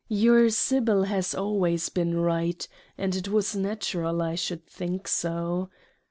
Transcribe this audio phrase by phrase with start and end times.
[0.09, 2.67] Your Sibyl has always been right,
[2.97, 5.69] and it was natural I should think so.